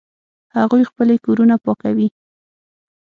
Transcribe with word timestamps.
هغوی 0.57 0.83
خپلې 0.89 1.15
کورونه 1.25 1.55
پاکوي 1.63 2.07